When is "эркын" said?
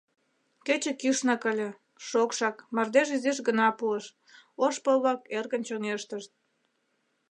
5.37-5.61